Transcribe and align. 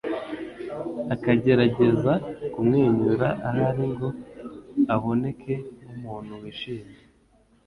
akagerageza 1.13 2.13
kumwenyura 2.53 3.27
ahari 3.47 3.85
ngo 3.91 4.07
aboneke 4.95 5.53
nk'umuntu 5.93 6.31
wishimye. 6.41 6.97